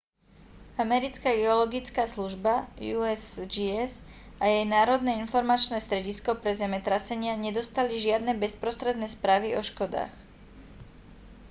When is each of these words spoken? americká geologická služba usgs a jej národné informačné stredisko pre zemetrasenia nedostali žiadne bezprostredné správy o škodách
americká 0.83 1.29
geologická 1.43 2.03
služba 2.13 2.53
usgs 2.99 3.91
a 4.41 4.49
jej 4.53 4.65
národné 4.77 5.11
informačné 5.23 5.77
stredisko 5.87 6.31
pre 6.41 6.51
zemetrasenia 6.61 7.33
nedostali 7.45 7.93
žiadne 8.05 8.33
bezprostredné 8.43 9.05
správy 9.15 9.47
o 9.61 9.61
škodách 9.69 10.13